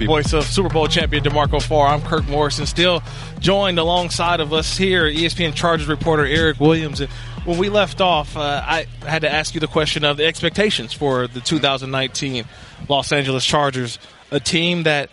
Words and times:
people. 0.00 0.14
Voice 0.14 0.32
of 0.32 0.44
Super 0.44 0.68
Bowl 0.68 0.88
champion 0.88 1.22
D'Marco 1.22 1.60
Farr. 1.60 1.88
I'm 1.88 2.02
Kirk 2.02 2.26
Morrison, 2.26 2.66
still 2.66 3.02
joined 3.38 3.78
alongside 3.78 4.40
of 4.40 4.52
us 4.52 4.76
here, 4.76 5.04
ESPN 5.04 5.54
Chargers 5.54 5.86
reporter 5.86 6.24
Eric 6.24 6.58
Williams. 6.58 7.00
And 7.00 7.10
when 7.44 7.58
we 7.58 7.68
left 7.68 8.00
off, 8.00 8.36
uh, 8.36 8.62
I 8.64 8.86
had 9.02 9.22
to 9.22 9.32
ask 9.32 9.54
you 9.54 9.60
the 9.60 9.66
question 9.66 10.04
of 10.04 10.16
the 10.16 10.24
expectations 10.24 10.92
for 10.92 11.26
the 11.26 11.40
2019 11.40 12.44
Los 12.88 13.12
Angeles 13.12 13.44
Chargers, 13.44 13.98
a 14.30 14.40
team 14.40 14.84
that 14.84 15.10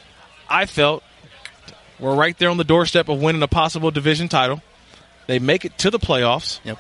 I 0.49 0.65
felt 0.65 1.03
were 1.99 2.15
right 2.15 2.37
there 2.37 2.49
on 2.49 2.57
the 2.57 2.63
doorstep 2.63 3.09
of 3.09 3.21
winning 3.21 3.43
a 3.43 3.47
possible 3.47 3.91
division 3.91 4.29
title. 4.29 4.61
They 5.27 5.39
make 5.39 5.65
it 5.65 5.77
to 5.79 5.91
the 5.91 5.99
playoffs. 5.99 6.61
Yep. 6.63 6.77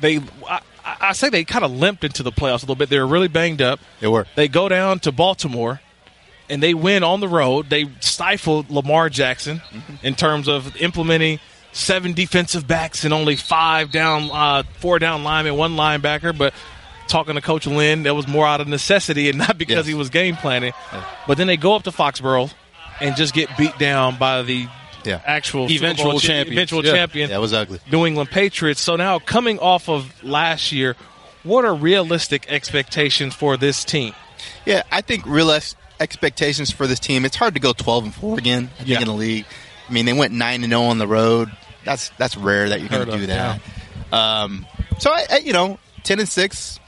They, 0.00 0.20
I, 0.48 0.60
I 0.84 1.12
say 1.12 1.28
they 1.28 1.44
kind 1.44 1.64
of 1.64 1.72
limped 1.72 2.04
into 2.04 2.22
the 2.22 2.30
playoffs 2.30 2.58
a 2.58 2.66
little 2.66 2.76
bit. 2.76 2.88
They 2.88 3.00
were 3.00 3.06
really 3.06 3.28
banged 3.28 3.62
up. 3.62 3.80
They 4.00 4.06
were. 4.06 4.26
They 4.36 4.46
go 4.46 4.68
down 4.68 5.00
to 5.00 5.12
Baltimore 5.12 5.80
and 6.48 6.62
they 6.62 6.74
win 6.74 7.02
on 7.02 7.20
the 7.20 7.28
road. 7.28 7.70
They 7.70 7.86
stifled 8.00 8.70
Lamar 8.70 9.08
Jackson 9.10 9.58
Mm-hmm. 9.72 10.06
in 10.06 10.14
terms 10.14 10.48
of 10.48 10.76
implementing 10.76 11.38
seven 11.72 12.12
defensive 12.12 12.66
backs 12.66 13.04
and 13.04 13.12
only 13.12 13.36
five 13.36 13.90
down, 13.90 14.30
uh, 14.32 14.62
four 14.78 14.98
down 14.98 15.24
linemen, 15.24 15.56
one 15.56 15.74
linebacker. 15.76 16.36
But 16.36 16.54
talking 17.08 17.34
to 17.34 17.40
Coach 17.40 17.66
Lynn, 17.66 18.04
that 18.04 18.14
was 18.14 18.28
more 18.28 18.46
out 18.46 18.60
of 18.60 18.68
necessity 18.68 19.28
and 19.28 19.38
not 19.38 19.58
because 19.58 19.76
Yes. 19.78 19.86
he 19.86 19.94
was 19.94 20.10
game 20.10 20.36
planning. 20.36 20.72
But 21.26 21.36
then 21.38 21.46
they 21.46 21.56
go 21.56 21.74
up 21.74 21.82
to 21.84 21.90
Foxborough 21.90 22.52
and 23.00 23.16
just 23.16 23.34
get 23.34 23.48
beat 23.58 23.76
down 23.78 24.16
by 24.16 24.42
the 24.42 24.68
Yeah. 25.04 25.20
actual 25.26 25.70
Eventual 25.70 26.12
Bowl 26.12 26.20
cha- 26.20 26.32
eventual 26.32 26.84
Yeah. 26.84 26.92
champion. 26.92 27.30
That 27.30 27.40
was 27.40 27.52
ugly. 27.52 27.78
New 27.90 28.06
England 28.06 28.30
Patriots. 28.30 28.80
So 28.80 28.96
now 28.96 29.18
coming 29.18 29.58
off 29.58 29.88
of 29.88 30.12
last 30.22 30.70
year, 30.72 30.96
what 31.42 31.64
are 31.66 31.74
realistic 31.74 32.46
expectations 32.48 33.34
for 33.34 33.56
this 33.58 33.84
team? 33.84 34.14
Yeah, 34.64 34.82
I 34.92 35.00
think 35.02 35.24
real 35.26 35.50
ex- 35.50 35.74
expectations 36.00 36.70
for 36.70 36.86
this 36.86 36.98
team. 37.00 37.24
It's 37.24 37.36
hard 37.36 37.54
to 37.54 37.60
go 37.60 37.72
twelve 37.72 38.04
and 38.04 38.14
four 38.14 38.38
again. 38.38 38.70
I 38.74 38.76
think 38.78 38.88
Yeah. 38.88 39.00
in 39.00 39.06
the 39.06 39.12
league. 39.14 39.46
I 39.88 39.92
mean, 39.92 40.06
they 40.06 40.12
went 40.12 40.32
nine 40.32 40.62
and 40.64 40.70
zero 40.72 40.82
on 40.84 40.98
the 40.98 41.06
road. 41.06 41.50
That's 41.84 42.10
that's 42.18 42.36
rare 42.36 42.68
that 42.70 42.80
you're 42.80 42.88
going 42.88 43.06
to 43.06 43.16
do 43.18 43.26
that. 43.26 43.60
Um, 44.12 44.66
so 44.98 45.10
I, 45.10 45.24
I, 45.30 45.36
you 45.38 45.52
know, 45.52 45.78
ten 46.02 46.20
and 46.20 46.28
six, 46.28 46.78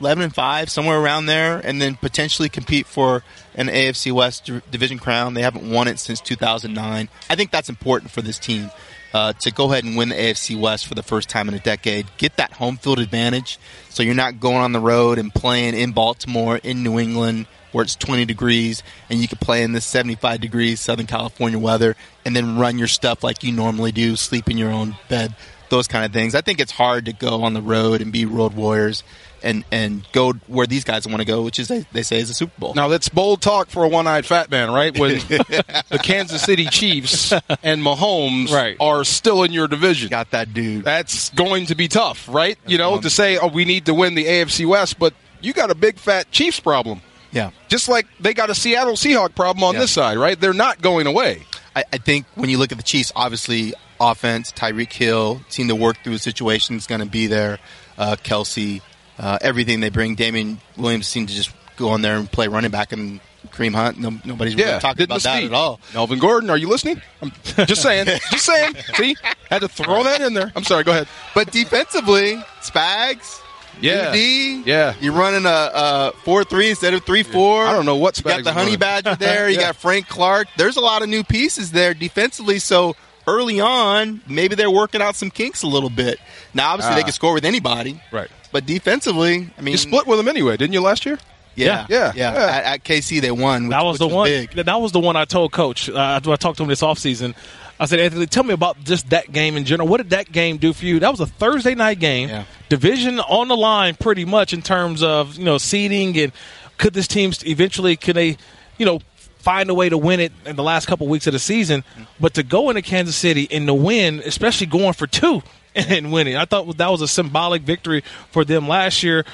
11 0.00 0.22
and 0.24 0.34
five, 0.34 0.70
somewhere 0.70 0.98
around 0.98 1.26
there, 1.26 1.58
and 1.58 1.80
then 1.80 1.96
potentially 1.96 2.48
compete 2.48 2.86
for 2.86 3.22
an 3.54 3.68
AFC 3.68 4.12
West 4.12 4.50
division 4.70 4.98
crown. 4.98 5.34
They 5.34 5.42
haven't 5.42 5.68
won 5.70 5.88
it 5.88 5.98
since 5.98 6.20
2009. 6.20 7.08
I 7.28 7.34
think 7.34 7.50
that's 7.50 7.68
important 7.68 8.10
for 8.10 8.22
this 8.22 8.38
team. 8.38 8.70
Uh, 9.14 9.32
to 9.34 9.50
go 9.50 9.70
ahead 9.72 9.84
and 9.84 9.96
win 9.96 10.10
the 10.10 10.14
AFC 10.14 10.58
West 10.60 10.86
for 10.86 10.94
the 10.94 11.02
first 11.02 11.30
time 11.30 11.48
in 11.48 11.54
a 11.54 11.58
decade, 11.58 12.06
get 12.18 12.36
that 12.36 12.52
home 12.52 12.76
field 12.76 12.98
advantage, 12.98 13.58
so 13.88 14.02
you're 14.02 14.14
not 14.14 14.40
going 14.40 14.56
on 14.58 14.72
the 14.72 14.80
road 14.80 15.16
and 15.18 15.32
playing 15.32 15.74
in 15.74 15.92
Baltimore, 15.92 16.58
in 16.58 16.82
New 16.82 16.98
England, 16.98 17.46
where 17.76 17.84
it's 17.84 17.94
20 17.94 18.24
degrees, 18.24 18.82
and 19.10 19.20
you 19.20 19.28
can 19.28 19.36
play 19.38 19.62
in 19.62 19.72
this 19.72 19.84
75 19.84 20.40
degrees 20.40 20.80
Southern 20.80 21.06
California 21.06 21.58
weather, 21.58 21.94
and 22.24 22.34
then 22.34 22.58
run 22.58 22.78
your 22.78 22.88
stuff 22.88 23.22
like 23.22 23.42
you 23.44 23.52
normally 23.52 23.92
do, 23.92 24.16
sleep 24.16 24.48
in 24.48 24.56
your 24.56 24.70
own 24.70 24.96
bed, 25.10 25.34
those 25.68 25.86
kind 25.86 26.04
of 26.06 26.12
things. 26.12 26.34
I 26.34 26.40
think 26.40 26.58
it's 26.58 26.72
hard 26.72 27.04
to 27.04 27.12
go 27.12 27.42
on 27.42 27.52
the 27.52 27.60
road 27.60 28.00
and 28.00 28.10
be 28.12 28.24
road 28.24 28.54
warriors 28.54 29.04
and 29.42 29.62
and 29.70 30.08
go 30.12 30.32
where 30.46 30.66
these 30.66 30.82
guys 30.84 31.06
want 31.06 31.18
to 31.18 31.26
go, 31.26 31.42
which 31.42 31.58
is 31.58 31.68
they, 31.68 31.84
they 31.92 32.02
say 32.02 32.18
is 32.18 32.30
a 32.30 32.34
Super 32.34 32.58
Bowl. 32.58 32.72
Now 32.74 32.88
that's 32.88 33.10
bold 33.10 33.42
talk 33.42 33.68
for 33.68 33.84
a 33.84 33.88
one-eyed 33.88 34.24
fat 34.24 34.50
man, 34.50 34.70
right? 34.70 34.98
When 34.98 35.12
the 35.18 36.00
Kansas 36.02 36.40
City 36.42 36.64
Chiefs 36.66 37.32
and 37.62 37.82
Mahomes 37.82 38.50
Right. 38.50 38.76
are 38.80 39.04
still 39.04 39.42
in 39.42 39.52
your 39.52 39.68
division, 39.68 40.08
got 40.08 40.30
that 40.30 40.54
dude. 40.54 40.84
that's 40.84 41.28
going 41.30 41.66
to 41.66 41.74
be 41.74 41.86
tough, 41.88 42.26
right? 42.30 42.56
you 42.66 42.78
know, 42.78 42.94
Um, 42.94 43.00
to 43.02 43.10
say, 43.10 43.36
oh, 43.36 43.48
we 43.48 43.66
need 43.66 43.84
to 43.86 43.94
win 43.94 44.14
the 44.14 44.24
AFC 44.24 44.66
West, 44.66 44.98
but 44.98 45.12
you 45.42 45.52
got 45.52 45.70
a 45.70 45.74
big 45.74 45.98
fat 45.98 46.30
Chiefs 46.30 46.58
problem. 46.58 47.02
Yeah. 47.36 47.50
Just 47.68 47.88
like 47.88 48.06
they 48.18 48.32
got 48.32 48.48
a 48.48 48.54
Seattle 48.54 48.94
Seahawk 48.94 49.34
problem 49.34 49.62
on 49.62 49.74
Yeah. 49.74 49.80
this 49.80 49.90
side, 49.92 50.16
right? 50.16 50.40
They're 50.40 50.54
not 50.54 50.80
going 50.80 51.06
away. 51.06 51.42
I, 51.76 51.84
I 51.92 51.98
think 51.98 52.24
when 52.34 52.48
you 52.48 52.56
look 52.56 52.72
at 52.72 52.78
the 52.78 52.84
Chiefs, 52.84 53.12
obviously 53.14 53.74
offense, 54.00 54.52
Tyreek 54.52 54.92
Hill 54.92 55.42
seem 55.50 55.68
to 55.68 55.74
work 55.74 55.98
through 56.02 56.14
the 56.14 56.18
situation 56.18 56.76
is 56.76 56.86
going 56.86 57.02
to 57.02 57.06
be 57.06 57.26
there. 57.26 57.58
Uh, 57.98 58.16
Kelce, 58.24 58.80
uh, 59.18 59.38
everything 59.42 59.80
they 59.80 59.90
bring. 59.90 60.14
Damien 60.14 60.60
Williams 60.78 61.06
seemed 61.08 61.28
to 61.28 61.34
just 61.34 61.50
go 61.76 61.90
on 61.90 62.00
there 62.00 62.16
and 62.16 62.30
play 62.32 62.48
running 62.48 62.70
back 62.70 62.92
and 62.92 63.20
Kareem 63.48 63.74
Hunt. 63.74 63.98
No, 63.98 64.18
nobody's 64.24 64.54
Yeah, 64.54 64.66
really 64.66 64.80
talking 64.80 65.04
about 65.04 65.22
that 65.22 65.44
at 65.44 65.52
all. 65.52 65.78
Melvin 65.92 66.18
Gordon, 66.18 66.48
are 66.48 66.56
you 66.56 66.68
listening? 66.68 67.00
I'm 67.22 67.32
just 67.66 67.82
saying. 67.82 68.06
just 68.30 68.46
saying. 68.46 68.74
See, 68.94 69.14
had 69.50 69.60
to 69.60 69.68
throw 69.68 70.02
that 70.04 70.20
in 70.22 70.32
there. 70.32 70.50
I'm 70.56 70.64
sorry. 70.64 70.84
Go 70.84 70.92
ahead. 70.92 71.06
But 71.34 71.52
defensively, 71.52 72.36
Spags, 72.62 73.40
Yeah. 73.80 74.10
UD, 74.10 74.66
Yeah. 74.66 74.94
you're 75.00 75.12
running 75.12 75.44
a, 75.46 75.70
a 75.74 76.12
four 76.24 76.44
three 76.44 76.70
instead 76.70 76.94
of 76.94 77.04
three 77.04 77.22
four. 77.22 77.64
I 77.66 77.72
don't 77.72 77.86
know 77.86 77.96
what 77.96 78.16
You 78.18 78.24
got 78.24 78.44
the 78.44 78.52
Honey 78.52 78.76
running. 78.76 78.78
Badger 78.78 79.14
there. 79.18 79.48
You 79.48 79.56
Yeah. 79.56 79.66
got 79.68 79.76
Frank 79.76 80.08
Clark. 80.08 80.48
There's 80.56 80.76
a 80.76 80.80
lot 80.80 81.02
of 81.02 81.08
new 81.08 81.24
pieces 81.24 81.72
there 81.72 81.94
defensively. 81.94 82.58
So 82.58 82.96
early 83.26 83.60
on, 83.60 84.20
maybe 84.28 84.54
they're 84.54 84.70
working 84.70 85.02
out 85.02 85.16
some 85.16 85.30
kinks 85.30 85.62
a 85.62 85.66
little 85.66 85.90
bit. 85.90 86.18
Now, 86.54 86.72
obviously, 86.72 86.94
they 86.94 87.00
Ah. 87.02 87.04
can 87.04 87.12
score 87.12 87.32
with 87.34 87.44
anybody. 87.44 88.00
Right. 88.12 88.28
But 88.52 88.64
defensively, 88.66 89.50
I 89.58 89.60
mean, 89.60 89.72
You 89.72 89.78
split 89.78 90.06
with 90.06 90.18
them 90.18 90.28
anyway, 90.28 90.56
didn't 90.56 90.72
you 90.72 90.80
last 90.80 91.04
year? 91.04 91.18
Yeah, 91.56 91.86
Yeah. 91.88 92.12
yeah. 92.14 92.32
Yeah. 92.34 92.46
At, 92.46 92.64
at 92.64 92.84
KC, 92.84 93.20
they 93.20 93.30
won. 93.30 93.64
Which, 93.64 93.70
that 93.70 93.84
was 93.84 93.98
which 93.98 94.08
the 94.10 94.14
one. 94.14 94.28
Big. 94.28 94.50
That 94.52 94.80
was 94.80 94.92
the 94.92 95.00
one 95.00 95.16
I 95.16 95.24
told 95.24 95.52
Coach. 95.52 95.88
Uh, 95.88 96.20
I 96.24 96.36
talked 96.36 96.58
to 96.58 96.62
him 96.62 96.68
this 96.68 96.82
offseason. 96.82 97.34
I 97.78 97.84
said, 97.86 97.98
Anthony, 98.00 98.26
tell 98.26 98.44
me 98.44 98.54
about 98.54 98.82
just 98.84 99.10
that 99.10 99.30
game 99.32 99.56
in 99.56 99.64
general. 99.64 99.86
What 99.88 99.98
did 99.98 100.10
that 100.10 100.32
game 100.32 100.56
do 100.56 100.72
for 100.72 100.86
you? 100.86 100.98
That 101.00 101.10
was 101.10 101.20
a 101.20 101.26
Thursday 101.26 101.74
night 101.74 101.98
game, 101.98 102.28
Yeah. 102.30 102.44
division 102.70 103.20
on 103.20 103.48
the 103.48 103.56
line, 103.56 103.96
pretty 103.96 104.24
much 104.24 104.52
in 104.54 104.62
terms 104.62 105.02
of 105.02 105.36
you 105.36 105.44
know 105.44 105.58
seeding 105.58 106.16
and 106.18 106.32
could 106.78 106.94
this 106.94 107.06
team 107.08 107.32
eventually 107.44 107.96
can 107.96 108.14
they, 108.14 108.36
you 108.78 108.86
know, 108.86 109.00
find 109.38 109.68
a 109.70 109.74
way 109.74 109.88
to 109.88 109.96
win 109.98 110.20
it 110.20 110.32
in 110.46 110.56
the 110.56 110.62
last 110.62 110.86
couple 110.86 111.06
weeks 111.06 111.26
of 111.26 111.32
the 111.34 111.38
season? 111.38 111.84
But 112.20 112.34
to 112.34 112.42
go 112.42 112.70
into 112.70 112.80
Kansas 112.82 113.16
City 113.16 113.46
and 113.50 113.66
to 113.66 113.74
win, 113.74 114.20
especially 114.24 114.66
going 114.68 114.92
for 114.94 115.06
two 115.06 115.42
and 115.74 116.10
winning, 116.12 116.36
I 116.36 116.44
thought 116.46 116.76
that 116.78 116.90
was 116.90 117.02
a 117.02 117.08
symbolic 117.08 117.62
victory 117.62 118.02
for 118.30 118.44
them 118.44 118.68
last 118.68 119.02
year. 119.02 119.24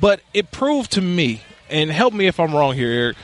But 0.00 0.20
it 0.32 0.50
proved 0.50 0.92
to 0.92 1.02
me, 1.02 1.42
and 1.72 1.90
help 1.90 2.14
me 2.14 2.26
if 2.26 2.38
I'm 2.38 2.54
wrong 2.54 2.74
here, 2.74 2.90
Eric 2.90 3.16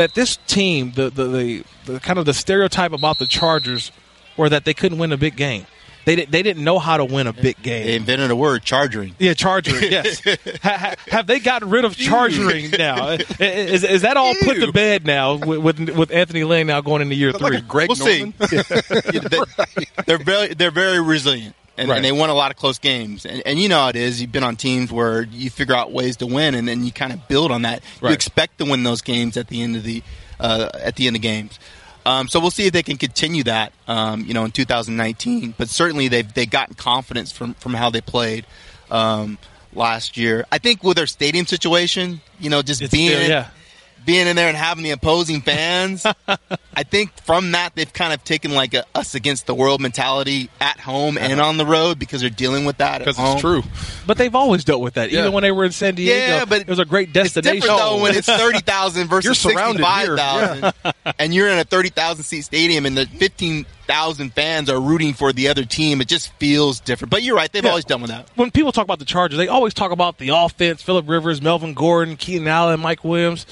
that 0.00 0.14
this 0.14 0.38
team, 0.46 0.92
the, 0.92 1.10
the 1.10 1.24
the 1.24 1.64
the 1.84 2.00
kind 2.00 2.18
of 2.18 2.24
the 2.24 2.32
stereotype 2.32 2.92
about 2.92 3.18
the 3.18 3.26
Chargers, 3.26 3.92
were 4.36 4.48
that 4.48 4.64
they 4.64 4.72
couldn't 4.72 4.96
win 4.96 5.12
a 5.12 5.18
big 5.18 5.36
game. 5.36 5.66
They 6.06 6.16
didn't 6.16 6.30
they 6.32 6.42
didn't 6.42 6.64
know 6.64 6.78
how 6.78 6.96
to 6.96 7.04
win 7.04 7.26
a 7.26 7.34
big 7.34 7.62
game. 7.62 7.84
They 7.84 7.96
invented 7.96 8.30
a 8.30 8.36
word, 8.36 8.62
charging. 8.62 9.14
Yeah, 9.18 9.34
chargering. 9.34 9.92
Yes. 9.92 10.22
ha, 10.62 10.76
ha, 10.78 10.94
have 11.08 11.26
they 11.26 11.38
gotten 11.38 11.68
rid 11.68 11.84
of 11.84 11.94
charging 11.94 12.70
now? 12.70 13.10
Is, 13.38 13.84
is 13.84 14.02
that 14.02 14.16
all 14.16 14.34
put 14.42 14.54
to 14.60 14.72
bed 14.72 15.04
now 15.04 15.34
with, 15.34 15.58
with 15.58 15.90
with 15.90 16.10
Anthony 16.10 16.44
Lynn 16.44 16.68
now 16.68 16.80
going 16.80 17.02
into 17.02 17.14
year 17.14 17.32
Like 17.32 17.40
three? 17.42 17.56
a 17.58 17.60
Greg 17.60 17.88
We'll 17.88 17.96
see. 17.96 18.20
Norman. 18.20 18.34
they, 18.48 19.84
they're 20.06 20.16
very 20.16 20.54
they're 20.54 20.70
very 20.70 21.00
resilient. 21.00 21.54
And, 21.80 21.88
Right. 21.88 21.96
and 21.96 22.04
they 22.04 22.12
won 22.12 22.28
a 22.28 22.34
lot 22.34 22.50
of 22.50 22.58
close 22.58 22.78
games, 22.78 23.24
and, 23.24 23.42
and 23.46 23.58
you 23.58 23.66
know 23.68 23.78
how 23.80 23.88
it 23.88 23.96
is. 23.96 24.20
You've 24.20 24.30
been 24.30 24.44
on 24.44 24.56
teams 24.56 24.92
where 24.92 25.22
you 25.22 25.48
figure 25.48 25.74
out 25.74 25.92
ways 25.92 26.18
to 26.18 26.26
win, 26.26 26.54
and 26.54 26.68
then 26.68 26.84
you 26.84 26.92
kind 26.92 27.10
of 27.12 27.26
build 27.26 27.50
on 27.50 27.62
that. 27.62 27.82
Right. 28.02 28.10
You 28.10 28.14
expect 28.14 28.58
to 28.58 28.66
win 28.66 28.82
those 28.82 29.00
games 29.00 29.36
at 29.38 29.48
the 29.48 29.62
end 29.62 29.76
of 29.76 29.82
the 29.82 30.02
uh, 30.38 30.68
at 30.74 30.96
the 30.96 31.06
end 31.06 31.16
of 31.16 31.22
games. 31.22 31.58
Um, 32.04 32.28
so 32.28 32.38
we'll 32.40 32.50
see 32.50 32.66
if 32.66 32.72
they 32.72 32.82
can 32.82 32.96
continue 32.98 33.42
that, 33.44 33.72
um, 33.88 34.24
you 34.26 34.34
know, 34.34 34.44
in 34.44 34.50
2019. 34.50 35.54
But 35.56 35.68
certainly 35.70 36.08
they've 36.08 36.30
they 36.32 36.44
gotten 36.46 36.74
confidence 36.74 37.32
from 37.32 37.54
from 37.54 37.72
how 37.74 37.88
they 37.90 38.00
played 38.02 38.44
um, 38.90 39.38
last 39.72 40.16
year. 40.16 40.44
I 40.52 40.58
think 40.58 40.82
with 40.84 40.96
their 40.96 41.06
stadium 41.06 41.46
situation, 41.46 42.20
you 42.38 42.50
know, 42.50 42.62
just 42.62 42.82
It's 42.82 42.90
being 42.92 43.10
still- 43.10 43.28
yeah. 43.28 43.48
Being 44.04 44.26
in 44.26 44.36
there 44.36 44.48
and 44.48 44.56
having 44.56 44.84
the 44.84 44.90
opposing 44.90 45.40
fans, 45.40 46.04
I 46.74 46.82
think 46.82 47.12
from 47.22 47.52
that 47.52 47.74
they've 47.74 47.92
kind 47.92 48.12
of 48.12 48.24
taken 48.24 48.52
like 48.54 48.74
a 48.74 48.84
us 48.94 49.14
against 49.14 49.46
the 49.46 49.54
world 49.54 49.80
mentality 49.80 50.48
at 50.60 50.78
home 50.80 51.18
and 51.18 51.40
on 51.40 51.56
the 51.56 51.66
road 51.66 51.98
because 51.98 52.20
they're 52.20 52.30
dealing 52.30 52.64
with 52.64 52.78
that. 52.78 53.02
at 53.02 53.06
Because 53.06 53.18
it's 53.18 53.40
true. 53.40 53.62
But 54.06 54.16
they've 54.18 54.34
always 54.34 54.64
dealt 54.64 54.80
with 54.80 54.94
that. 54.94 55.10
Yeah. 55.10 55.20
Even 55.20 55.32
when 55.32 55.42
they 55.42 55.52
were 55.52 55.64
in 55.64 55.72
San 55.72 55.94
Diego, 55.94 56.14
Yeah, 56.18 56.44
but 56.44 56.62
it 56.62 56.68
was 56.68 56.78
a 56.78 56.84
great 56.84 57.08
It's 57.08 57.34
destination. 57.34 57.60
different 57.60 57.78
though 57.80 58.02
when 58.02 58.14
oh. 58.14 58.18
it's 58.18 58.26
thirty 58.26 58.60
thousand 58.60 59.08
versus 59.10 59.38
sixty-five 59.38 60.06
here. 60.06 60.16
thousand, 60.16 60.72
and 61.18 61.34
you're 61.34 61.48
in 61.48 61.58
a 61.58 61.64
thirty 61.64 61.90
thousand 61.90 62.24
seat 62.24 62.42
stadium, 62.42 62.86
and 62.86 62.96
the 62.96 63.06
fifteen 63.06 63.66
thousand 63.86 64.32
fans 64.34 64.70
are 64.70 64.80
rooting 64.80 65.12
for 65.14 65.32
the 65.32 65.48
other 65.48 65.64
team. 65.64 66.00
It 66.00 66.06
just 66.08 66.32
feels 66.34 66.80
different. 66.80 67.10
But 67.10 67.22
you're 67.22 67.36
right; 67.36 67.50
they've 67.52 67.62
Yeah. 67.64 67.70
always 67.70 67.84
done 67.84 68.00
with 68.02 68.10
that. 68.10 68.28
when 68.36 68.50
people 68.50 68.72
talk 68.72 68.84
about 68.84 68.98
the 69.00 69.04
Chargers, 69.04 69.36
they 69.36 69.48
always 69.48 69.74
talk 69.74 69.90
about 69.92 70.18
the 70.18 70.28
offense: 70.30 70.82
Philip 70.82 71.08
Rivers, 71.08 71.42
Melvin 71.42 71.74
Gordon, 71.74 72.16
Keenan 72.16 72.48
Allen, 72.48 72.80
Mike 72.80 73.04
Williams. 73.04 73.46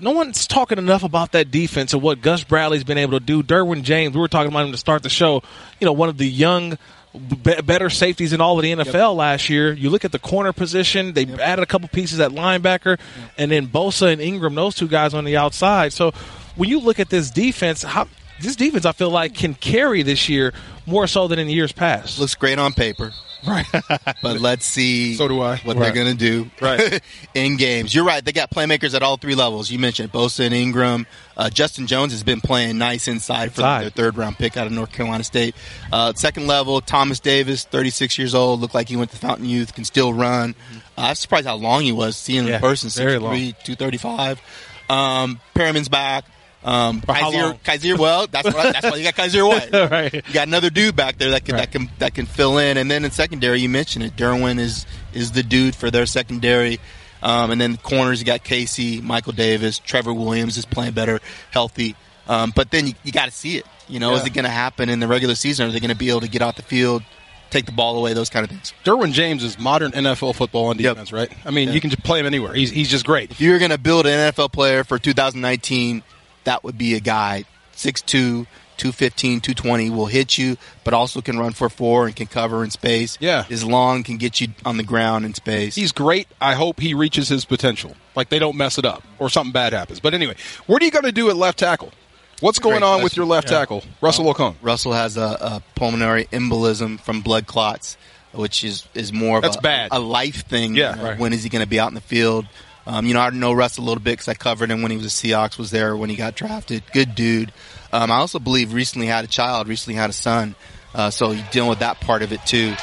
No 0.00 0.10
one's 0.12 0.46
talking 0.46 0.78
enough 0.78 1.02
about 1.02 1.32
that 1.32 1.50
defense 1.50 1.92
and 1.92 2.02
what 2.02 2.20
Gus 2.20 2.44
Bradley's 2.44 2.84
been 2.84 2.98
able 2.98 3.18
to 3.18 3.24
do. 3.24 3.42
Derwin 3.42 3.82
James, 3.82 4.14
we 4.14 4.20
were 4.20 4.28
talking 4.28 4.50
about 4.50 4.66
him 4.66 4.72
to 4.72 4.78
start 4.78 5.02
the 5.02 5.08
show. 5.08 5.42
You 5.80 5.84
know, 5.84 5.92
one 5.92 6.08
of 6.08 6.18
the 6.18 6.26
young, 6.28 6.78
be- 7.14 7.60
better 7.60 7.90
safeties 7.90 8.32
in 8.32 8.40
all 8.40 8.58
of 8.58 8.62
the 8.62 8.72
NFL 8.72 9.14
last 9.16 9.48
year. 9.48 9.72
You 9.72 9.90
look 9.90 10.04
at 10.04 10.12
the 10.12 10.18
corner 10.18 10.52
position; 10.52 11.12
they 11.12 11.26
added 11.26 11.62
a 11.62 11.66
couple 11.66 11.88
pieces 11.88 12.20
at 12.20 12.30
linebacker, 12.30 12.98
and 13.36 13.50
then 13.50 13.68
Bosa 13.68 14.12
and 14.12 14.20
Ingram, 14.20 14.54
those 14.54 14.74
two 14.74 14.88
guys 14.88 15.14
on 15.14 15.24
the 15.24 15.36
outside. 15.36 15.92
So, 15.92 16.12
when 16.56 16.68
you 16.68 16.80
look 16.80 16.98
at 16.98 17.10
this 17.10 17.30
defense, 17.30 17.82
how 17.82 18.08
this 18.42 18.56
defense, 18.56 18.84
I 18.84 18.92
feel 18.92 19.10
like, 19.10 19.34
can 19.34 19.54
carry 19.54 20.02
this 20.02 20.28
year 20.28 20.52
more 20.86 21.06
so 21.06 21.28
than 21.28 21.38
in 21.38 21.48
years 21.48 21.72
past. 21.72 22.18
Looks 22.18 22.34
great 22.34 22.58
on 22.58 22.72
paper. 22.72 23.12
Right. 23.46 23.66
but 24.22 24.40
let's 24.40 24.64
see. 24.64 25.14
So 25.14 25.26
do 25.26 25.40
I. 25.40 25.56
What 25.58 25.76
Right. 25.76 25.92
they're 25.92 26.04
going 26.04 26.16
to 26.16 26.44
do 26.44 26.48
Right. 26.60 27.00
in 27.34 27.56
games. 27.56 27.92
You're 27.92 28.04
right. 28.04 28.24
They 28.24 28.30
got 28.30 28.50
playmakers 28.52 28.94
at 28.94 29.02
all 29.02 29.16
three 29.16 29.34
levels. 29.34 29.68
You 29.68 29.80
mentioned 29.80 30.12
Bosa 30.12 30.44
and 30.46 30.54
Ingram. 30.54 31.08
Uh, 31.36 31.50
Justin 31.50 31.88
Jones 31.88 32.12
has 32.12 32.22
been 32.22 32.40
playing 32.40 32.78
nice 32.78 33.08
inside 33.08 33.46
for 33.52 33.62
Inside. 33.62 33.82
their 33.82 33.90
third 33.90 34.16
round 34.16 34.38
pick 34.38 34.56
out 34.56 34.68
of 34.68 34.72
North 34.72 34.92
Carolina 34.92 35.24
State. 35.24 35.56
Uh, 35.92 36.12
second 36.12 36.46
level, 36.46 36.80
Thomas 36.80 37.18
Davis, 37.18 37.64
36 37.64 38.16
years 38.16 38.32
old, 38.32 38.60
looked 38.60 38.74
like 38.74 38.88
he 38.88 38.96
went 38.96 39.10
to 39.10 39.16
Fountain 39.16 39.46
Youth, 39.46 39.74
can 39.74 39.84
still 39.84 40.14
run. 40.14 40.54
Uh, 40.96 41.06
I'm 41.08 41.14
surprised 41.16 41.46
how 41.48 41.56
long 41.56 41.82
he 41.82 41.90
was. 41.90 42.16
Seeing 42.16 42.44
him 42.44 42.48
Yeah, 42.48 42.54
in 42.56 42.60
person, 42.60 42.90
very 42.90 43.18
6'3", 43.18 43.22
long. 43.22 43.34
235. 43.64 44.40
Um, 44.88 45.40
Perryman's 45.54 45.88
back. 45.88 46.24
Um, 46.64 47.00
Kyzir? 47.00 47.58
Kyzir, 47.60 47.98
well, 47.98 48.26
that's 48.28 48.46
what 48.46 48.56
I, 48.66 48.72
that's 48.72 48.84
why 48.90 48.96
you 48.96 49.02
got 49.04 49.14
Kyzir 49.14 49.48
White. 49.48 49.72
Right. 49.90 50.14
You 50.14 50.32
got 50.32 50.46
another 50.46 50.70
dude 50.70 50.94
back 50.94 51.18
there 51.18 51.30
that 51.30 51.44
can 51.44 51.56
that 51.56 51.72
can 51.72 51.90
that 51.98 52.14
can 52.14 52.26
fill 52.26 52.58
in, 52.58 52.76
and 52.76 52.90
then 52.90 53.04
in 53.04 53.10
secondary, 53.10 53.60
you 53.60 53.68
mentioned 53.68 54.04
it. 54.04 54.14
Derwin 54.16 54.58
is 54.60 54.86
is 55.12 55.32
the 55.32 55.42
dude 55.42 55.74
for 55.74 55.90
their 55.90 56.06
secondary, 56.06 56.78
um, 57.22 57.50
and 57.50 57.60
then 57.60 57.76
corners 57.78 58.20
you 58.20 58.26
got 58.26 58.44
Casey, 58.44 59.00
Michael 59.00 59.32
Davis, 59.32 59.78
Trevor 59.80 60.12
Williams 60.14 60.56
is 60.56 60.64
playing 60.64 60.92
better, 60.92 61.20
healthy. 61.50 61.96
Um, 62.28 62.52
but 62.54 62.70
then 62.70 62.86
you, 62.86 62.92
you 63.02 63.10
got 63.12 63.24
to 63.26 63.32
see 63.32 63.56
it. 63.58 63.66
You 63.88 63.98
know, 63.98 64.14
is 64.14 64.24
it 64.24 64.32
going 64.32 64.44
to 64.44 64.50
happen 64.50 64.88
in 64.88 65.00
the 65.00 65.08
regular 65.08 65.34
season? 65.34 65.68
Are 65.68 65.72
they 65.72 65.80
going 65.80 65.90
to 65.90 65.96
be 65.96 66.08
able 66.10 66.20
to 66.20 66.28
get 66.28 66.40
out 66.40 66.54
the 66.54 66.62
field, 66.62 67.02
take 67.50 67.66
the 67.66 67.72
ball 67.72 67.98
away, 67.98 68.14
those 68.14 68.30
kind 68.30 68.44
of 68.44 68.50
things? 68.50 68.72
Derwin 68.84 69.12
James 69.12 69.42
is 69.42 69.58
modern 69.58 69.90
NFL 69.90 70.36
football 70.36 70.66
on 70.66 70.78
Yep. 70.78 70.94
defense, 70.94 71.12
right? 71.12 71.30
I 71.44 71.50
mean, 71.50 71.68
Yeah. 71.68 71.74
you 71.74 71.80
can 71.80 71.90
just 71.90 72.02
play 72.04 72.20
him 72.20 72.26
anywhere. 72.26 72.54
He's 72.54 72.70
he's 72.70 72.88
just 72.88 73.04
great. 73.04 73.32
If 73.32 73.40
you're 73.40 73.58
going 73.58 73.72
to 73.72 73.78
build 73.78 74.06
an 74.06 74.32
NFL 74.32 74.52
player 74.52 74.84
for 74.84 74.98
2019, 75.00 76.02
that 76.44 76.64
would 76.64 76.78
be 76.78 76.94
a 76.94 77.00
guy 77.00 77.44
6'2", 77.74 78.46
215, 78.76 79.40
220 79.40 79.90
will 79.90 80.06
hit 80.06 80.36
you, 80.38 80.56
but 80.84 80.94
also 80.94 81.20
can 81.20 81.38
run 81.38 81.52
for 81.52 81.68
four 81.68 82.06
and 82.06 82.16
can 82.16 82.26
cover 82.26 82.64
in 82.64 82.70
space. 82.70 83.16
Yeah. 83.20 83.44
is 83.48 83.64
long, 83.64 84.02
can 84.02 84.16
get 84.16 84.40
you 84.40 84.48
on 84.64 84.76
the 84.76 84.82
ground 84.82 85.24
in 85.24 85.34
space. 85.34 85.74
He's 85.74 85.92
great. 85.92 86.26
I 86.40 86.54
hope 86.54 86.80
he 86.80 86.94
reaches 86.94 87.28
his 87.28 87.44
potential. 87.44 87.94
Like 88.16 88.28
they 88.28 88.38
don't 88.38 88.56
mess 88.56 88.78
it 88.78 88.84
up 88.84 89.02
or 89.18 89.28
something 89.28 89.52
bad 89.52 89.72
happens. 89.72 90.00
But 90.00 90.14
anyway, 90.14 90.34
what 90.66 90.82
are 90.82 90.84
you 90.84 90.90
going 90.90 91.04
to 91.04 91.12
do 91.12 91.30
at 91.30 91.36
left 91.36 91.58
tackle? 91.58 91.92
What's 92.40 92.58
going 92.58 92.80
Great 92.80 92.82
on 92.88 93.02
with 93.04 93.16
your 93.16 93.24
left 93.24 93.46
tackle, 93.46 93.84
Russell 94.00 94.28
uh, 94.28 94.34
Okung? 94.34 94.56
Russell 94.62 94.92
has 94.94 95.16
a, 95.16 95.20
a 95.40 95.62
pulmonary 95.76 96.24
embolism 96.32 96.98
from 97.00 97.20
blood 97.20 97.46
clots, 97.46 97.96
which 98.32 98.64
is, 98.64 98.84
is 98.94 99.12
more 99.12 99.36
of 99.36 99.42
That's 99.42 99.58
a, 99.58 99.60
bad. 99.60 99.90
a 99.92 100.00
life 100.00 100.44
thing. 100.48 100.74
Yeah, 100.74 101.00
right. 101.00 101.18
When 101.18 101.32
is 101.32 101.44
he 101.44 101.48
going 101.48 101.62
to 101.62 101.68
be 101.68 101.78
out 101.78 101.88
in 101.88 101.94
the 101.94 102.00
field? 102.00 102.46
Um, 102.86 103.06
you 103.06 103.14
know, 103.14 103.20
I 103.20 103.30
know 103.30 103.52
Russ 103.52 103.78
a 103.78 103.80
little 103.82 104.02
bit 104.02 104.12
because 104.12 104.28
I 104.28 104.34
covered 104.34 104.70
him 104.70 104.82
when 104.82 104.90
he 104.90 104.96
was 104.96 105.06
a 105.06 105.08
Seahawks, 105.08 105.58
was 105.58 105.70
there 105.70 105.96
when 105.96 106.10
he 106.10 106.16
got 106.16 106.34
drafted. 106.34 106.82
Good 106.92 107.14
dude. 107.14 107.52
Um, 107.92 108.10
I 108.10 108.16
also 108.16 108.38
believe 108.38 108.72
recently 108.72 109.06
had 109.06 109.24
a 109.24 109.28
child, 109.28 109.68
recently 109.68 109.94
had 109.94 110.10
a 110.10 110.14
son. 110.14 110.54
Uh, 110.94 111.10
so 111.10 111.30
he's 111.30 111.48
dealing 111.50 111.70
with 111.70 111.78
that 111.78 112.00
part 112.00 112.22
of 112.22 112.32
it 112.32 112.44
too. 112.44 112.74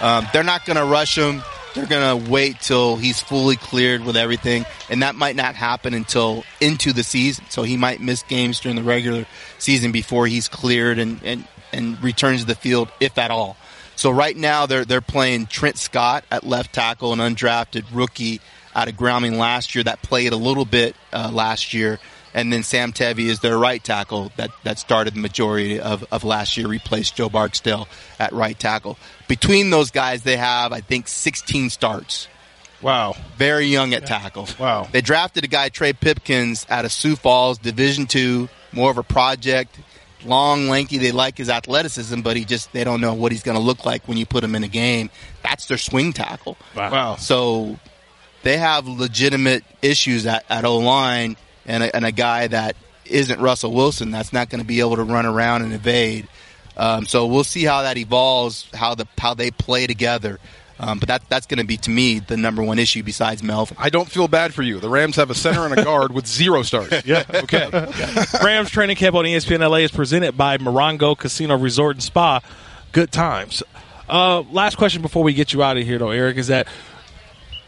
Um, 0.00 0.26
they're 0.32 0.44
not 0.44 0.64
going 0.64 0.76
to 0.76 0.84
rush 0.84 1.18
him. 1.18 1.42
They're 1.74 1.86
going 1.86 2.24
to 2.24 2.30
wait 2.30 2.60
till 2.60 2.96
he's 2.96 3.20
fully 3.20 3.56
cleared 3.56 4.04
with 4.04 4.16
everything, 4.16 4.64
and 4.88 5.02
that 5.02 5.14
might 5.14 5.36
not 5.36 5.54
happen 5.54 5.92
until 5.92 6.44
into 6.60 6.92
the 6.92 7.02
season. 7.02 7.44
So 7.50 7.62
he 7.62 7.76
might 7.76 8.00
miss 8.00 8.22
games 8.22 8.60
during 8.60 8.76
the 8.76 8.82
regular 8.82 9.26
season 9.58 9.92
before 9.92 10.26
he's 10.26 10.48
cleared 10.48 10.98
and, 10.98 11.20
and, 11.22 11.46
and 11.72 12.02
returns 12.02 12.40
to 12.40 12.46
the 12.46 12.54
field, 12.54 12.88
if 13.00 13.18
at 13.18 13.30
all. 13.30 13.56
So 13.98 14.12
right 14.12 14.36
now 14.36 14.66
they're 14.66 14.84
they're 14.84 15.00
playing 15.00 15.46
Trent 15.46 15.76
Scott 15.76 16.24
at 16.30 16.46
left 16.46 16.72
tackle, 16.72 17.12
an 17.12 17.18
undrafted 17.18 17.84
rookie 17.92 18.40
out 18.72 18.86
of 18.86 18.94
Grambling 18.94 19.38
last 19.38 19.74
year 19.74 19.82
that 19.82 20.02
played 20.02 20.32
a 20.32 20.36
little 20.36 20.64
bit 20.64 20.94
uh, 21.12 21.32
last 21.32 21.74
year, 21.74 21.98
and 22.32 22.52
then 22.52 22.62
Sam 22.62 22.92
Tevi 22.92 23.26
is 23.26 23.40
their 23.40 23.58
right 23.58 23.82
tackle 23.82 24.30
that 24.36 24.52
that 24.62 24.78
started 24.78 25.14
the 25.14 25.20
majority 25.20 25.80
of, 25.80 26.04
of 26.12 26.22
last 26.22 26.56
year, 26.56 26.68
replaced 26.68 27.16
Joe 27.16 27.28
Barksdale 27.28 27.88
at 28.20 28.32
right 28.32 28.56
tackle. 28.56 28.96
Between 29.26 29.70
those 29.70 29.90
guys, 29.90 30.22
they 30.22 30.36
have 30.36 30.72
I 30.72 30.80
think 30.80 31.08
16 31.08 31.70
starts. 31.70 32.28
Wow. 32.80 33.16
Very 33.36 33.66
young 33.66 33.94
at 33.94 34.06
tackle. 34.06 34.46
Wow. 34.60 34.86
They 34.92 35.00
drafted 35.00 35.42
a 35.42 35.48
guy 35.48 35.70
Trey 35.70 35.92
Pipkins 35.92 36.66
out 36.70 36.84
of 36.84 36.92
Sioux 36.92 37.16
Falls, 37.16 37.58
Division 37.58 38.06
Two, 38.06 38.48
more 38.70 38.92
of 38.92 38.98
a 38.98 39.02
project. 39.02 39.76
Long, 40.24 40.68
lanky. 40.68 40.98
They 40.98 41.12
like 41.12 41.38
his 41.38 41.48
athleticism, 41.48 42.22
but 42.22 42.36
he 42.36 42.44
just 42.44 42.72
they 42.72 42.84
don't 42.84 43.00
know 43.00 43.14
what 43.14 43.32
he's 43.32 43.42
going 43.42 43.56
to 43.56 43.62
look 43.62 43.84
like 43.84 44.06
when 44.08 44.16
you 44.16 44.26
put 44.26 44.42
him 44.42 44.54
in 44.54 44.64
a 44.64 44.68
game. 44.68 45.10
That's 45.42 45.66
their 45.66 45.78
swing 45.78 46.12
tackle. 46.12 46.56
Wow. 46.76 47.16
So 47.16 47.78
they 48.42 48.56
have 48.56 48.86
legitimate 48.88 49.64
issues 49.82 50.26
at, 50.26 50.44
at 50.50 50.64
O 50.64 50.78
line 50.78 51.36
and 51.66 51.82
a, 51.82 51.94
and 51.94 52.04
a 52.04 52.12
guy 52.12 52.46
that 52.48 52.76
isn't 53.04 53.40
Russell 53.40 53.72
Wilson 53.72 54.10
that's 54.10 54.32
not 54.32 54.50
going 54.50 54.60
to 54.60 54.66
be 54.66 54.80
able 54.80 54.96
to 54.96 55.04
run 55.04 55.26
around 55.26 55.62
and 55.62 55.72
evade. 55.72 56.28
Um, 56.76 57.06
so 57.06 57.26
we'll 57.26 57.44
see 57.44 57.64
how 57.64 57.82
that 57.82 57.96
evolves, 57.96 58.68
how 58.72 58.94
the 58.94 59.06
how 59.18 59.34
they 59.34 59.50
play 59.50 59.86
together. 59.86 60.38
Um, 60.80 60.98
but 60.98 61.08
that 61.08 61.28
that's 61.28 61.46
going 61.46 61.58
to 61.58 61.64
be 61.66 61.76
to 61.78 61.90
me 61.90 62.20
the 62.20 62.36
number 62.36 62.62
one 62.62 62.78
issue 62.78 63.02
besides 63.02 63.42
Melvin. 63.42 63.76
I 63.80 63.90
don't 63.90 64.08
feel 64.08 64.28
bad 64.28 64.54
for 64.54 64.62
you. 64.62 64.78
The 64.78 64.88
Rams 64.88 65.16
have 65.16 65.28
a 65.30 65.34
center 65.34 65.64
and 65.64 65.76
a 65.76 65.82
guard 65.84 66.12
with 66.12 66.26
zero 66.26 66.62
stars. 66.62 66.92
Yeah. 67.04 67.24
Okay. 67.32 67.68
Rams 68.44 68.70
training 68.70 68.96
camp 68.96 69.14
on 69.16 69.24
ESPN 69.24 69.60
LA 69.60 69.78
is 69.78 69.90
presented 69.90 70.36
by 70.36 70.58
Morongo 70.58 71.16
Casino 71.18 71.56
Resort 71.56 71.96
and 71.96 72.02
Spa. 72.02 72.40
Good 72.92 73.10
times. 73.12 73.62
Uh, 74.08 74.42
last 74.50 74.76
question 74.76 75.02
before 75.02 75.22
we 75.22 75.32
get 75.34 75.52
you 75.52 75.62
out 75.62 75.76
of 75.76 75.84
here, 75.84 75.98
though, 75.98 76.10
Eric, 76.10 76.36
is 76.36 76.46
that 76.48 76.66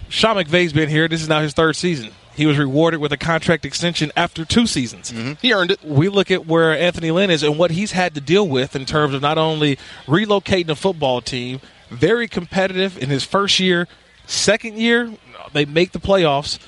Sean 0.09 0.37
McVay's 0.37 0.73
been 0.73 0.89
here. 0.89 1.09
This 1.09 1.23
is 1.23 1.29
now 1.29 1.41
his 1.41 1.53
third 1.55 1.77
season. 1.77 2.11
He 2.35 2.47
was 2.47 2.59
rewarded 2.59 3.01
with 3.01 3.13
a 3.13 3.17
contract 3.17 3.65
extension 3.65 4.13
after 4.17 4.45
two 4.45 4.67
seasons. 4.67 5.13
He 5.43 5.53
earned 5.53 5.73
it. 5.73 5.85
We 5.85 6.09
look 6.09 6.31
at 6.31 6.47
where 6.47 6.77
Anthony 6.77 7.11
Lynn 7.11 7.31
is 7.31 7.43
and 7.43 7.59
what 7.59 7.71
he's 7.71 7.93
had 7.93 8.15
to 8.15 8.21
deal 8.21 8.47
with 8.49 8.75
in 8.77 8.87
terms 8.87 9.15
of 9.15 9.21
not 9.21 9.37
only 9.37 9.77
relocating 10.07 10.69
a 10.71 10.75
football 10.75 11.21
team, 11.21 11.61
very 11.91 12.29
competitive 12.29 12.97
in 13.03 13.09
his 13.09 13.25
first 13.25 13.61
year, 13.61 13.89
second 14.27 14.77
year, 14.77 15.13
they 15.53 15.65
make 15.65 15.93
the 15.93 16.01
playoffs 16.01 16.59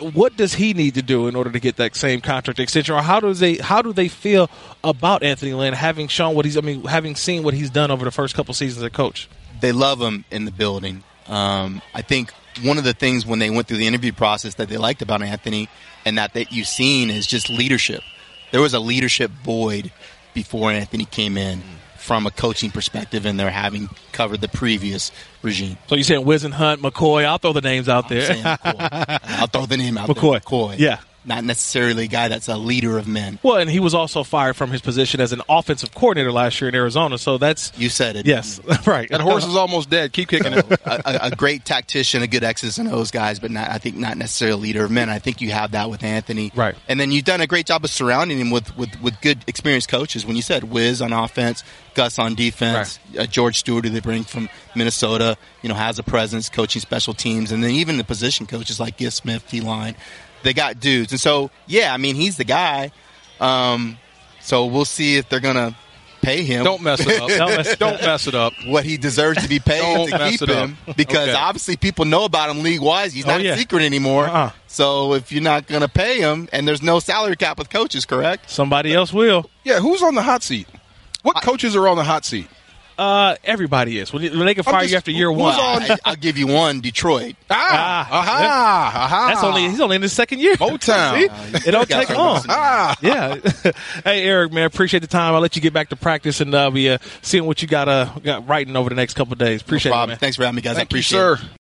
what 0.00 0.36
does 0.36 0.54
he 0.54 0.74
need 0.74 0.94
to 0.94 1.02
do 1.02 1.26
in 1.26 1.34
order 1.34 1.50
to 1.50 1.58
get 1.58 1.74
that 1.76 1.96
same 1.96 2.20
contract 2.20 2.60
extension, 2.60 2.94
or 2.94 3.02
how 3.02 3.18
does 3.18 3.40
they 3.40 3.56
how 3.56 3.82
do 3.82 3.92
they 3.92 4.06
feel 4.06 4.48
about 4.84 5.24
Anthony 5.24 5.52
Lynn 5.54 5.74
having 5.74 6.06
shown 6.06 6.36
what 6.36 6.44
he's 6.44 6.56
I 6.56 6.60
mean 6.60 6.84
having 6.84 7.16
seen 7.16 7.42
what 7.42 7.52
he's 7.52 7.68
done 7.70 7.90
over 7.90 8.04
the 8.04 8.12
first 8.12 8.36
couple 8.36 8.54
seasons 8.54 8.78
as 8.78 8.84
a 8.84 8.90
coach? 8.90 9.28
they 9.60 9.72
love 9.72 10.00
him 10.00 10.24
in 10.30 10.44
the 10.44 10.50
building. 10.50 11.02
Um, 11.26 11.82
I 11.94 12.02
think 12.02 12.32
one 12.62 12.78
of 12.78 12.84
the 12.84 12.92
things 12.92 13.26
when 13.26 13.38
they 13.38 13.50
went 13.50 13.68
through 13.68 13.78
the 13.78 13.86
interview 13.86 14.12
process 14.12 14.54
that 14.54 14.68
they 14.68 14.76
liked 14.76 15.02
about 15.02 15.22
Anthony 15.22 15.68
and 16.04 16.18
that 16.18 16.34
that 16.34 16.52
you've 16.52 16.66
seen 16.66 17.10
is 17.10 17.26
just 17.26 17.50
leadership. 17.50 18.02
There 18.50 18.60
was 18.60 18.74
a 18.74 18.80
leadership 18.80 19.30
void 19.44 19.92
before 20.32 20.70
Anthony 20.70 21.04
came 21.04 21.36
in 21.36 21.62
from 22.08 22.26
a 22.26 22.30
coaching 22.30 22.70
perspective, 22.70 23.26
and 23.26 23.38
they're 23.38 23.50
having 23.50 23.90
covered 24.12 24.40
the 24.40 24.48
previous 24.48 25.12
regime. 25.42 25.76
So 25.88 25.94
you're 25.94 26.04
saying 26.04 26.24
Whisenhunt, 26.24 26.78
McCoy? 26.78 27.26
I'll 27.26 27.36
throw 27.36 27.52
the 27.52 27.60
names 27.60 27.86
out 27.86 28.08
there. 28.08 28.58
I'll 28.64 29.46
throw 29.46 29.66
the 29.66 29.76
name 29.76 29.98
out 29.98 30.08
McCoy. 30.08 30.32
there. 30.32 30.40
McCoy. 30.40 30.78
Yeah. 30.78 31.00
Not 31.28 31.44
necessarily 31.44 32.04
a 32.04 32.08
guy 32.08 32.28
that's 32.28 32.48
a 32.48 32.56
leader 32.56 32.98
of 32.98 33.06
men. 33.06 33.38
well, 33.42 33.56
and 33.58 33.68
he 33.70 33.78
was 33.80 33.94
also 33.94 34.24
fired 34.24 34.56
from 34.56 34.70
his 34.70 34.80
position 34.80 35.20
as 35.20 35.32
an 35.32 35.42
offensive 35.48 35.94
coordinator 35.94 36.32
last 36.32 36.60
year 36.60 36.68
in 36.68 36.74
Arizona. 36.74 37.18
So 37.18 37.38
that's 37.38 37.70
You 37.76 37.88
said 37.90 38.16
it. 38.16 38.26
yes, 38.26 38.60
right. 38.86 39.08
That 39.10 39.20
horse 39.20 39.44
is 39.46 39.54
almost 39.54 39.90
dead. 39.90 40.12
Keep 40.12 40.30
kicking 40.30 40.54
it. 40.54 40.64
a, 40.86 41.26
a, 41.26 41.26
a 41.26 41.30
great 41.36 41.64
tactician, 41.64 42.22
a 42.22 42.26
good 42.26 42.42
X's 42.42 42.78
and 42.78 42.88
O's 42.88 43.10
guys, 43.10 43.38
but 43.38 43.50
not, 43.50 43.68
I 43.70 43.78
think 43.78 43.96
not 43.96 44.16
necessarily 44.16 44.54
a 44.54 44.56
leader 44.62 44.84
of 44.84 44.90
men. 44.90 45.08
I 45.10 45.18
think 45.18 45.40
you 45.40 45.50
have 45.50 45.72
that 45.72 45.90
with 45.90 46.02
Anthony, 46.02 46.50
Right. 46.54 46.74
And 46.88 46.98
then 46.98 47.12
you've 47.12 47.24
done 47.26 47.40
a 47.42 47.46
great 47.46 47.66
job 47.66 47.84
of 47.84 47.90
surrounding 47.90 48.38
him 48.38 48.50
with, 48.50 48.74
with, 48.76 49.00
with 49.02 49.20
good 49.20 49.44
experienced 49.46 49.88
coaches. 49.88 50.24
When 50.24 50.34
you 50.34 50.42
said 50.42 50.64
Wiz 50.64 51.02
on 51.02 51.12
offense, 51.12 51.62
Gus 51.94 52.18
on 52.18 52.34
defense, 52.34 52.98
uh, 53.18 53.26
George 53.26 53.58
Stewart, 53.58 53.84
who 53.84 53.90
they 53.90 54.00
bring 54.00 54.24
from 54.24 54.48
Minnesota, 54.74 55.36
you 55.62 55.68
know, 55.68 55.74
has 55.74 55.98
a 55.98 56.02
presence, 56.02 56.48
coaching 56.48 56.80
special 56.80 57.12
teams, 57.12 57.52
and 57.52 57.62
then 57.62 57.72
even 57.72 57.98
the 57.98 58.04
position 58.04 58.46
coaches 58.46 58.80
like 58.80 58.96
Giff 58.96 59.12
Smith, 59.12 59.44
D 59.50 59.60
line, 59.60 59.94
they 60.42 60.52
got 60.54 60.80
dudes. 60.80 61.12
And 61.12 61.20
so, 61.20 61.50
yeah, 61.66 61.92
I 61.92 61.96
mean, 61.96 62.14
he's 62.14 62.36
the 62.36 62.44
guy. 62.44 62.90
Um, 63.40 63.98
so 64.40 64.66
we'll 64.66 64.84
see 64.84 65.16
if 65.16 65.28
they're 65.28 65.40
gonna 65.40 65.76
pay 66.22 66.42
him. 66.42 66.64
Don't 66.64 66.82
mess 66.82 67.00
it 67.00 67.20
up. 67.20 67.28
Don't 67.38 67.56
mess- 67.56 67.76
Don't 67.76 68.00
mess 68.02 68.26
it 68.26 68.34
up. 68.34 68.52
what 68.66 68.84
he 68.84 68.96
deserves 68.96 69.40
to 69.42 69.48
be 69.48 69.58
paid 69.60 69.80
Don't 69.80 70.08
to 70.10 70.18
mess 70.18 70.30
keep 70.32 70.42
it 70.42 70.50
up. 70.50 70.68
him 70.70 70.76
because 70.96 71.28
Okay. 71.28 71.32
obviously 71.38 71.76
people 71.76 72.04
know 72.04 72.24
about 72.24 72.50
him 72.50 72.62
league 72.62 72.80
wise. 72.80 73.12
He's 73.12 73.24
Oh, 73.24 73.28
not 73.28 73.42
yeah. 73.42 73.52
a 73.54 73.56
secret 73.58 73.82
anymore. 73.84 74.26
Uh-uh. 74.26 74.50
So 74.66 75.14
if 75.14 75.30
you're 75.30 75.42
not 75.42 75.66
going 75.66 75.82
to 75.82 75.88
pay 75.88 76.18
him, 76.20 76.48
and 76.52 76.66
there's 76.66 76.82
no 76.82 76.98
salary 76.98 77.36
cap 77.36 77.58
with 77.58 77.70
coaches, 77.70 78.04
correct? 78.04 78.50
Somebody 78.50 78.92
else 78.94 79.12
will. 79.12 79.48
Yeah, 79.64 79.78
who's 79.80 80.02
on 80.02 80.14
the 80.14 80.22
hot 80.22 80.42
seat? 80.42 80.66
What 81.22 81.42
coaches 81.42 81.74
are 81.76 81.86
on 81.88 81.96
the 81.96 82.04
hot 82.04 82.24
seat? 82.24 82.48
Uh, 82.98 83.36
everybody 83.44 83.98
is 83.98 84.12
when, 84.12 84.22
when 84.36 84.46
they 84.46 84.54
can 84.54 84.64
fire 84.64 84.80
just- 84.80 84.90
you 84.90 84.96
after 84.96 85.10
year 85.12 85.30
one. 85.30 85.54
on- 85.54 85.82
I, 85.82 85.96
I'll 86.04 86.16
give 86.16 86.36
you 86.36 86.48
one: 86.48 86.80
Detroit. 86.80 87.36
Ah, 87.50 88.08
Ah, 88.10 88.18
aha, 88.18 88.92
aha. 89.04 89.26
That's 89.28 89.44
only 89.44 89.62
he's 89.68 89.80
only 89.80 89.96
in 89.96 90.02
his 90.02 90.12
second 90.12 90.40
year. 90.40 90.56
Motown. 90.56 91.14
See? 91.62 91.68
It 91.68 91.72
don't 91.72 91.88
take 91.88 92.10
long. 92.10 92.42
Ah. 92.48 92.96
Yeah. 93.02 93.36
hey, 94.04 94.24
Eric, 94.24 94.52
man, 94.52 94.64
appreciate 94.64 95.00
the 95.00 95.06
time. 95.06 95.34
I'll 95.34 95.40
let 95.40 95.54
you 95.56 95.62
get 95.62 95.72
back 95.72 95.90
to 95.90 95.96
practice 95.96 96.40
and 96.40 96.52
uh, 96.54 96.70
be 96.70 96.90
uh, 96.90 96.98
seeing 97.22 97.44
what 97.46 97.62
you 97.62 97.68
got 97.68 97.88
uh 97.88 98.06
got 98.22 98.48
writing 98.48 98.74
over 98.76 98.88
the 98.88 98.96
next 98.96 99.14
couple 99.14 99.32
of 99.34 99.38
days. 99.38 99.62
Appreciate 99.62 99.92
it, 99.92 100.06
man. 100.06 100.16
Thanks 100.18 100.36
for 100.36 100.44
having 100.44 100.56
me, 100.56 100.62
guys. 100.62 100.72
I 100.72 100.80
Thank 100.80 100.92
you, 100.92 100.96
appreciate 100.96 101.18
sir. 101.18 101.34
it. 101.34 101.40